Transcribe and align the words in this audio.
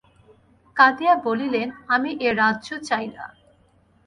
কাঁদিয়া 0.75 1.13
বলিলেন, 1.25 1.67
আমি 1.87 2.09
এ 2.19 2.29
রাজ্য 2.33 2.67
চাই 2.87 3.05
না। 3.07 3.25